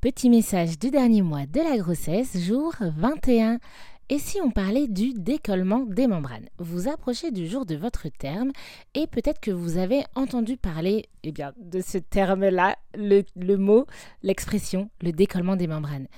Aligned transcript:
Petit 0.00 0.30
message 0.30 0.78
du 0.78 0.90
dernier 0.90 1.20
mois 1.20 1.44
de 1.44 1.60
la 1.60 1.76
grossesse, 1.76 2.38
jour 2.38 2.74
21. 2.80 3.58
Et 4.08 4.18
si 4.18 4.40
on 4.40 4.50
parlait 4.50 4.88
du 4.88 5.12
décollement 5.12 5.80
des 5.80 6.06
membranes? 6.06 6.48
Vous 6.56 6.88
approchez 6.88 7.30
du 7.30 7.46
jour 7.46 7.66
de 7.66 7.76
votre 7.76 8.08
terme 8.08 8.50
et 8.94 9.06
peut-être 9.06 9.40
que 9.40 9.50
vous 9.50 9.76
avez 9.76 10.02
entendu 10.14 10.56
parler 10.56 11.04
eh 11.22 11.32
bien, 11.32 11.52
de 11.58 11.82
ce 11.82 11.98
terme-là, 11.98 12.78
le, 12.94 13.24
le 13.36 13.58
mot, 13.58 13.84
l'expression, 14.22 14.88
le 15.02 15.12
décollement 15.12 15.56
des 15.56 15.66
membranes. 15.66 16.08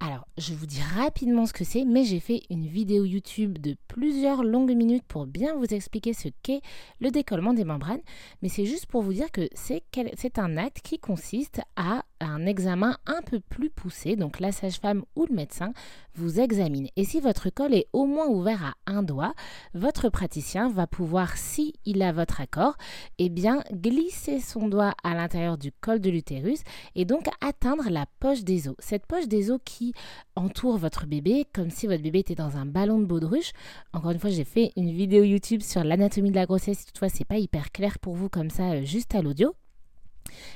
Alors, 0.00 0.26
je 0.36 0.52
vous 0.52 0.66
dis 0.66 0.82
rapidement 0.94 1.46
ce 1.46 1.54
que 1.54 1.64
c'est, 1.64 1.84
mais 1.84 2.04
j'ai 2.04 2.20
fait 2.20 2.42
une 2.50 2.66
vidéo 2.66 3.04
YouTube 3.04 3.58
de 3.58 3.76
plusieurs 3.88 4.44
longues 4.44 4.74
minutes 4.74 5.04
pour 5.08 5.26
bien 5.26 5.54
vous 5.56 5.72
expliquer 5.72 6.12
ce 6.12 6.28
qu'est 6.42 6.60
le 7.00 7.10
décollement 7.10 7.54
des 7.54 7.64
membranes. 7.64 8.02
Mais 8.42 8.50
c'est 8.50 8.66
juste 8.66 8.86
pour 8.86 9.00
vous 9.00 9.14
dire 9.14 9.30
que 9.30 9.48
c'est 9.54 10.38
un 10.38 10.56
acte 10.58 10.80
qui 10.82 10.98
consiste 10.98 11.62
à 11.76 12.02
un 12.20 12.46
examen 12.46 12.96
un 13.06 13.22
peu 13.22 13.40
plus 13.40 13.70
poussé. 13.70 14.16
Donc, 14.16 14.40
la 14.40 14.52
sage-femme 14.52 15.04
ou 15.14 15.26
le 15.26 15.34
médecin 15.34 15.72
vous 16.14 16.40
examine. 16.40 16.88
Et 16.96 17.04
si 17.04 17.20
votre 17.20 17.50
col 17.50 17.74
est 17.74 17.86
au 17.92 18.06
moins 18.06 18.26
ouvert 18.26 18.74
à 18.86 18.90
un 18.90 19.02
doigt, 19.02 19.34
votre 19.74 20.08
praticien 20.08 20.68
va 20.70 20.86
pouvoir, 20.86 21.36
si 21.36 21.74
a 22.00 22.12
votre 22.12 22.40
accord, 22.40 22.76
eh 23.18 23.28
bien, 23.28 23.62
glisser 23.72 24.40
son 24.40 24.68
doigt 24.68 24.94
à 25.02 25.14
l'intérieur 25.14 25.58
du 25.58 25.72
col 25.72 26.00
de 26.00 26.10
l'utérus 26.10 26.60
et 26.94 27.04
donc 27.04 27.26
atteindre 27.40 27.88
la 27.90 28.06
poche 28.20 28.42
des 28.42 28.68
os. 28.68 28.76
Cette 28.78 29.06
poche 29.06 29.28
des 29.28 29.50
os 29.50 29.60
qui 29.64 29.92
entoure 30.34 30.78
votre 30.78 31.06
bébé, 31.06 31.46
comme 31.52 31.70
si 31.70 31.86
votre 31.86 32.02
bébé 32.02 32.20
était 32.20 32.34
dans 32.34 32.56
un 32.56 32.66
ballon 32.66 32.98
de 32.98 33.06
baudruche. 33.06 33.52
Encore 33.92 34.10
une 34.10 34.18
fois, 34.18 34.30
j'ai 34.30 34.44
fait 34.44 34.72
une 34.76 34.90
vidéo 34.90 35.24
YouTube 35.24 35.62
sur 35.62 35.84
l'anatomie 35.84 36.30
de 36.30 36.36
la 36.36 36.46
grossesse. 36.46 36.84
Toutefois, 36.86 37.08
c'est 37.08 37.24
pas 37.24 37.38
hyper 37.38 37.72
clair 37.72 37.98
pour 37.98 38.14
vous 38.14 38.28
comme 38.28 38.50
ça, 38.50 38.72
euh, 38.72 38.84
juste 38.84 39.14
à 39.14 39.22
l'audio 39.22 39.54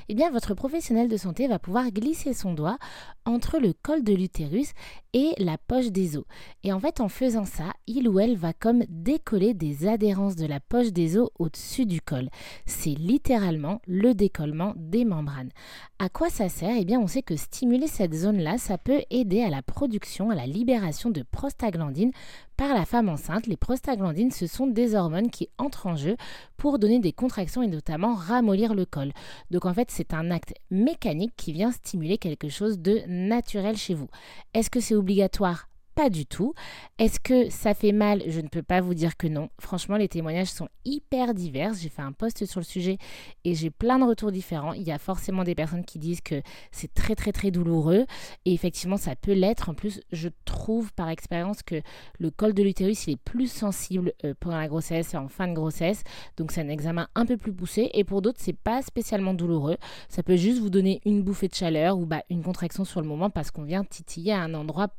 eh 0.09 0.15
bien 0.15 0.31
votre 0.31 0.53
professionnel 0.53 1.07
de 1.07 1.17
santé 1.17 1.47
va 1.47 1.59
pouvoir 1.59 1.91
glisser 1.91 2.33
son 2.33 2.53
doigt 2.53 2.77
entre 3.25 3.59
le 3.59 3.73
col 3.73 4.03
de 4.03 4.13
l'utérus 4.13 4.71
et 5.13 5.33
la 5.37 5.57
poche 5.57 5.91
des 5.91 6.17
os. 6.17 6.25
Et 6.63 6.71
en 6.71 6.79
fait, 6.79 7.01
en 7.01 7.09
faisant 7.09 7.45
ça, 7.45 7.73
il 7.87 8.07
ou 8.07 8.19
elle 8.19 8.37
va 8.37 8.53
comme 8.53 8.83
décoller 8.89 9.53
des 9.53 9.87
adhérences 9.87 10.35
de 10.35 10.45
la 10.45 10.59
poche 10.59 10.91
des 10.91 11.17
os 11.17 11.29
au-dessus 11.39 11.85
du 11.85 12.01
col. 12.01 12.29
C'est 12.65 12.95
littéralement 12.95 13.81
le 13.87 14.13
décollement 14.13 14.73
des 14.75 15.05
membranes. 15.05 15.51
À 15.99 16.09
quoi 16.09 16.29
ça 16.29 16.49
sert? 16.49 16.75
Eh 16.77 16.85
bien, 16.85 16.99
on 16.99 17.07
sait 17.07 17.21
que 17.21 17.35
stimuler 17.35 17.87
cette 17.87 18.13
zone-là, 18.13 18.57
ça 18.57 18.77
peut 18.77 19.01
aider 19.09 19.41
à 19.41 19.49
la 19.49 19.61
production, 19.61 20.29
à 20.29 20.35
la 20.35 20.47
libération 20.47 21.09
de 21.09 21.23
prostaglandines 21.23 22.11
par 22.57 22.73
la 22.73 22.85
femme 22.85 23.09
enceinte. 23.09 23.47
Les 23.47 23.57
prostaglandines, 23.57 24.31
ce 24.31 24.45
sont 24.47 24.67
des 24.67 24.95
hormones 24.95 25.29
qui 25.29 25.49
entrent 25.57 25.87
en 25.87 25.95
jeu 25.95 26.15
pour 26.57 26.79
donner 26.79 26.99
des 26.99 27.11
contractions 27.11 27.63
et 27.63 27.67
notamment 27.67 28.13
ramollir 28.13 28.75
le 28.75 28.85
col. 28.85 29.13
Donc 29.49 29.65
en 29.65 29.73
fait, 29.73 29.89
c'est 29.89 30.13
un 30.13 30.29
acte 30.31 30.53
mécanique 30.69 31.33
qui 31.35 31.53
vient 31.53 31.71
stimuler 31.71 32.17
quelque 32.17 32.49
chose 32.49 32.79
de 32.79 33.01
naturel 33.07 33.77
chez 33.77 33.95
vous. 33.95 34.09
Est-ce 34.53 34.69
que 34.69 34.79
c'est 34.79 34.95
obligatoire 35.01 35.67
pas 35.95 36.09
du 36.09 36.25
tout. 36.25 36.53
Est-ce 36.97 37.19
que 37.19 37.49
ça 37.49 37.73
fait 37.73 37.91
mal? 37.91 38.23
Je 38.27 38.41
ne 38.41 38.47
peux 38.47 38.63
pas 38.63 38.81
vous 38.81 38.93
dire 38.93 39.17
que 39.17 39.27
non. 39.27 39.49
Franchement, 39.59 39.97
les 39.97 40.07
témoignages 40.07 40.47
sont 40.49 40.67
hyper 40.85 41.33
divers. 41.33 41.73
J'ai 41.73 41.89
fait 41.89 42.01
un 42.01 42.11
post 42.11 42.45
sur 42.45 42.59
le 42.59 42.65
sujet 42.65 42.97
et 43.43 43.55
j'ai 43.55 43.69
plein 43.69 43.99
de 43.99 44.05
retours 44.05 44.31
différents. 44.31 44.73
Il 44.73 44.83
y 44.83 44.91
a 44.91 44.97
forcément 44.97 45.43
des 45.43 45.55
personnes 45.55 45.85
qui 45.85 45.99
disent 45.99 46.21
que 46.21 46.41
c'est 46.71 46.93
très 46.93 47.15
très 47.15 47.31
très 47.31 47.51
douloureux 47.51 48.05
et 48.45 48.53
effectivement 48.53 48.97
ça 48.97 49.15
peut 49.15 49.33
l'être. 49.33 49.69
En 49.69 49.73
plus, 49.73 50.01
je 50.11 50.29
trouve 50.45 50.93
par 50.93 51.09
expérience 51.09 51.63
que 51.63 51.81
le 52.19 52.31
col 52.31 52.53
de 52.53 52.63
l'utérus 52.63 53.07
il 53.07 53.13
est 53.13 53.21
plus 53.21 53.51
sensible 53.51 54.13
euh, 54.23 54.33
pendant 54.39 54.57
la 54.57 54.67
grossesse 54.67 55.13
et 55.13 55.17
en 55.17 55.27
fin 55.27 55.47
de 55.47 55.53
grossesse. 55.53 56.03
Donc 56.37 56.51
c'est 56.51 56.61
un 56.61 56.69
examen 56.69 57.07
un 57.15 57.25
peu 57.25 57.37
plus 57.37 57.53
poussé 57.53 57.89
et 57.93 58.03
pour 58.03 58.21
d'autres 58.21 58.39
c'est 58.41 58.57
pas 58.57 58.81
spécialement 58.81 59.33
douloureux. 59.33 59.77
Ça 60.09 60.23
peut 60.23 60.35
juste 60.35 60.59
vous 60.59 60.69
donner 60.69 61.01
une 61.05 61.23
bouffée 61.23 61.47
de 61.47 61.55
chaleur 61.55 61.97
ou 61.97 62.05
bah, 62.05 62.23
une 62.29 62.43
contraction 62.43 62.85
sur 62.85 63.01
le 63.01 63.07
moment 63.07 63.29
parce 63.29 63.51
qu'on 63.51 63.63
vient 63.63 63.83
titiller 63.83 64.33
à 64.33 64.41
un 64.41 64.53
endroit 64.53 64.89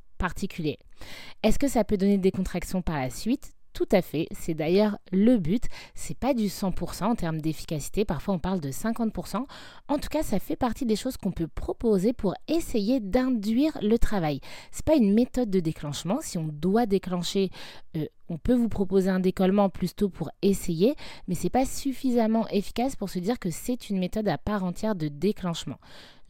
Est-ce 1.42 1.58
que 1.58 1.68
ça 1.68 1.84
peut 1.84 1.96
donner 1.96 2.18
des 2.18 2.30
contractions 2.30 2.82
par 2.82 2.98
la 2.98 3.10
suite? 3.10 3.52
Tout 3.72 3.88
à 3.90 4.02
fait, 4.02 4.26
c'est 4.32 4.52
d'ailleurs 4.52 4.98
le 5.12 5.38
but. 5.38 5.64
C'est 5.94 6.16
pas 6.16 6.34
du 6.34 6.44
100% 6.44 7.04
en 7.04 7.14
termes 7.14 7.40
d'efficacité, 7.40 8.04
parfois 8.04 8.34
on 8.34 8.38
parle 8.38 8.60
de 8.60 8.70
50%. 8.70 9.46
En 9.88 9.98
tout 9.98 10.08
cas, 10.10 10.22
ça 10.22 10.38
fait 10.38 10.56
partie 10.56 10.84
des 10.84 10.96
choses 10.96 11.16
qu'on 11.16 11.32
peut 11.32 11.48
proposer 11.48 12.12
pour 12.12 12.34
essayer 12.48 13.00
d'induire 13.00 13.78
le 13.80 13.98
travail. 13.98 14.40
C'est 14.72 14.84
pas 14.84 14.96
une 14.96 15.14
méthode 15.14 15.48
de 15.48 15.60
déclenchement. 15.60 16.18
Si 16.20 16.36
on 16.36 16.48
doit 16.48 16.84
déclencher, 16.84 17.50
euh, 17.96 18.04
on 18.32 18.38
peut 18.38 18.54
vous 18.54 18.70
proposer 18.70 19.10
un 19.10 19.20
décollement 19.20 19.68
plus 19.68 19.94
tôt 19.94 20.08
pour 20.08 20.30
essayer, 20.40 20.94
mais 21.28 21.34
c'est 21.34 21.50
pas 21.50 21.66
suffisamment 21.66 22.48
efficace 22.48 22.96
pour 22.96 23.10
se 23.10 23.18
dire 23.18 23.38
que 23.38 23.50
c'est 23.50 23.90
une 23.90 23.98
méthode 23.98 24.26
à 24.26 24.38
part 24.38 24.64
entière 24.64 24.94
de 24.94 25.08
déclenchement. 25.08 25.78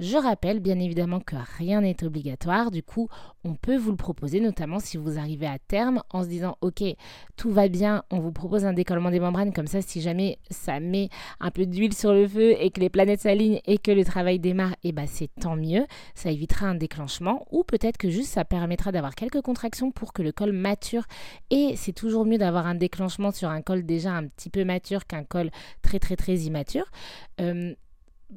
Je 0.01 0.17
rappelle 0.17 0.59
bien 0.59 0.81
évidemment 0.81 1.21
que 1.21 1.37
rien 1.59 1.83
n'est 1.83 2.03
obligatoire, 2.03 2.73
du 2.73 2.83
coup 2.83 3.09
on 3.45 3.55
peut 3.55 3.77
vous 3.77 3.91
le 3.91 3.97
proposer, 3.97 4.41
notamment 4.41 4.81
si 4.81 4.97
vous 4.97 5.17
arrivez 5.17 5.47
à 5.47 5.59
terme 5.61 6.03
en 6.11 6.25
se 6.25 6.29
disant 6.29 6.57
ok 6.61 6.83
tout 7.37 7.51
va 7.51 7.69
bien, 7.69 8.03
on 8.11 8.19
vous 8.19 8.33
propose 8.33 8.65
un 8.65 8.73
décollement 8.73 9.11
des 9.11 9.21
membranes, 9.21 9.53
comme 9.53 9.69
ça 9.69 9.81
si 9.81 10.01
jamais 10.01 10.39
ça 10.51 10.81
met 10.81 11.09
un 11.39 11.53
peu 11.53 11.67
d'huile 11.67 11.95
sur 11.95 12.13
le 12.13 12.27
feu 12.27 12.57
et 12.59 12.71
que 12.71 12.81
les 12.81 12.89
planètes 12.89 13.21
s'alignent 13.21 13.61
et 13.67 13.79
que 13.79 13.93
le 13.93 14.05
travail 14.05 14.41
démarre, 14.41 14.73
et 14.83 14.89
eh 14.89 14.93
ben 14.93 15.07
c'est 15.07 15.31
tant 15.41 15.55
mieux, 15.55 15.87
ça 16.17 16.33
évitera 16.33 16.67
un 16.67 16.75
déclenchement, 16.75 17.47
ou 17.53 17.63
peut-être 17.63 17.99
que 17.99 18.11
juste 18.11 18.31
ça 18.33 18.45
permettra 18.45 18.91
d'avoir 18.91 19.15
quelques 19.15 19.43
contractions 19.43 19.93
pour 19.93 20.13
que 20.13 20.23
le 20.23 20.33
col 20.33 20.51
mature, 20.53 21.05
et 21.51 21.77
toujours 21.93 22.25
mieux 22.25 22.39
d'avoir 22.39 22.67
un 22.67 22.75
déclenchement 22.75 23.31
sur 23.31 23.49
un 23.49 23.63
col 23.63 23.85
déjà 23.85 24.13
un 24.13 24.27
petit 24.27 24.51
peu 24.51 24.65
mature 24.65 25.07
qu'un 25.07 25.25
col 25.25 25.51
très 25.83 25.99
très 25.99 26.17
très 26.17 26.37
immature. 26.37 26.87
Euh, 27.41 27.75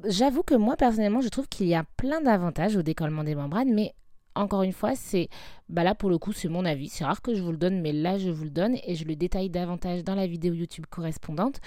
J'avoue 0.04 0.42
que 0.42 0.54
moi 0.54 0.76
personnellement, 0.76 1.20
je 1.20 1.28
trouve 1.28 1.48
qu'il 1.48 1.66
y 1.66 1.74
a 1.74 1.84
plein 1.96 2.20
d'avantages 2.20 2.76
au 2.76 2.82
décollement 2.82 3.24
des 3.24 3.34
membranes, 3.34 3.72
mais 3.72 3.94
encore 4.36 4.62
une 4.62 4.72
fois, 4.72 4.94
c'est 4.94 5.28
bah 5.68 5.82
là 5.82 5.94
pour 5.94 6.10
le 6.10 6.18
coup, 6.18 6.32
c'est 6.32 6.48
mon 6.48 6.64
avis. 6.64 6.88
C'est 6.88 7.04
rare 7.04 7.22
que 7.22 7.34
je 7.34 7.42
vous 7.42 7.50
le 7.50 7.56
donne, 7.56 7.80
mais 7.80 7.92
là 7.92 8.18
je 8.18 8.30
vous 8.30 8.44
le 8.44 8.50
donne 8.50 8.76
et 8.86 8.94
je 8.94 9.04
le 9.04 9.16
détaille 9.16 9.50
davantage 9.50 10.04
dans 10.04 10.14
la 10.14 10.26
vidéo 10.26 10.54
YouTube 10.54 10.86
correspondante. 10.88 11.60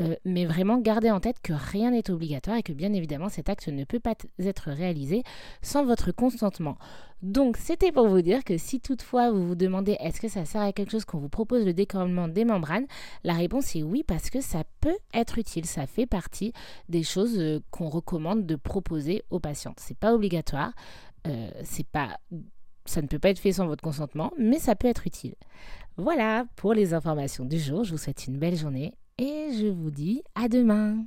Euh, 0.00 0.14
mais 0.24 0.44
vraiment, 0.44 0.78
gardez 0.78 1.10
en 1.10 1.20
tête 1.20 1.40
que 1.42 1.54
rien 1.54 1.90
n'est 1.90 2.10
obligatoire 2.10 2.58
et 2.58 2.62
que 2.62 2.72
bien 2.72 2.92
évidemment 2.92 3.28
cet 3.28 3.48
acte 3.48 3.68
ne 3.68 3.84
peut 3.84 4.00
pas 4.00 4.14
être 4.38 4.70
réalisé 4.70 5.22
sans 5.62 5.84
votre 5.84 6.12
consentement. 6.12 6.76
Donc 7.22 7.56
c'était 7.56 7.92
pour 7.92 8.08
vous 8.08 8.20
dire 8.20 8.44
que 8.44 8.58
si 8.58 8.78
toutefois 8.78 9.30
vous 9.30 9.46
vous 9.46 9.54
demandez 9.54 9.96
est-ce 10.00 10.20
que 10.20 10.28
ça 10.28 10.44
sert 10.44 10.60
à 10.60 10.72
quelque 10.72 10.92
chose 10.92 11.06
qu'on 11.06 11.18
vous 11.18 11.30
propose 11.30 11.64
le 11.64 11.72
décollement 11.72 12.28
des 12.28 12.44
membranes, 12.44 12.86
la 13.24 13.32
réponse 13.32 13.74
est 13.74 13.82
oui 13.82 14.04
parce 14.06 14.28
que 14.28 14.42
ça 14.42 14.64
peut 14.82 14.98
être 15.14 15.38
utile. 15.38 15.64
Ça 15.64 15.86
fait 15.86 16.06
partie 16.06 16.52
des 16.90 17.02
choses 17.02 17.38
euh, 17.38 17.60
qu'on 17.70 17.88
recommande 17.88 18.44
de 18.44 18.56
proposer 18.56 19.22
aux 19.30 19.40
patients. 19.40 19.74
C'est 19.78 19.96
pas 19.96 20.14
obligatoire. 20.14 20.72
Euh, 21.28 21.50
c'est 21.64 21.86
pas, 21.86 22.18
ça 22.84 23.02
ne 23.02 23.06
peut 23.06 23.18
pas 23.18 23.30
être 23.30 23.38
fait 23.38 23.52
sans 23.52 23.66
votre 23.66 23.82
consentement, 23.82 24.32
mais 24.38 24.58
ça 24.58 24.74
peut 24.76 24.88
être 24.88 25.06
utile. 25.06 25.34
Voilà 25.96 26.46
pour 26.56 26.74
les 26.74 26.94
informations 26.94 27.44
du 27.44 27.58
jour. 27.58 27.84
Je 27.84 27.92
vous 27.92 27.98
souhaite 27.98 28.26
une 28.26 28.38
belle 28.38 28.56
journée 28.56 28.94
et 29.18 29.48
je 29.58 29.66
vous 29.66 29.90
dis 29.90 30.22
à 30.34 30.48
demain. 30.48 31.04